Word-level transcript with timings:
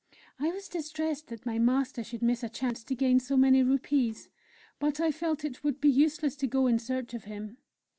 I 0.39 0.49
was 0.49 0.67
distressed 0.67 1.27
that 1.27 1.45
my 1.45 1.59
master 1.59 2.03
should 2.03 2.23
miss 2.23 2.41
a 2.41 2.49
chance 2.49 2.83
to 2.85 2.95
gain 2.95 3.19
so 3.19 3.37
many 3.37 3.61
rupees 3.61 4.29
but 4.79 4.99
I 4.99 5.11
felt 5.11 5.45
it 5.45 5.63
would 5.63 5.79
be 5.79 5.91
useless 5.91 6.35
to 6.37 6.47
go 6.47 6.65
in 6.65 6.79
search 6.79 7.13
of 7.13 7.25
him. 7.25 7.57